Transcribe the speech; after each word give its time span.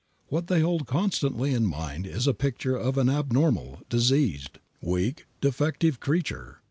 What 0.29 0.47
they 0.47 0.61
hold 0.61 0.87
constantly 0.87 1.53
in 1.53 1.67
mind 1.67 2.07
is 2.07 2.25
a 2.25 2.33
picture 2.33 2.75
of 2.75 2.97
an 2.97 3.07
abnormal, 3.07 3.81
diseased, 3.87 4.57
weak, 4.81 5.27
defective 5.41 5.99
creature. 5.99 6.57